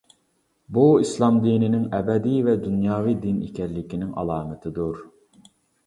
[0.77, 5.03] بۇ ئىسلام دىنىنىڭ ئەبەدىي ۋە دۇنياۋى دىن ئىكەنلىكىنىڭ ئالامىتىدۇر.